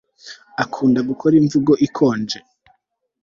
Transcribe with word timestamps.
akunda 0.63 0.99
gukora 1.09 1.33
imvugo 1.41 1.71
ikonje 1.87 2.39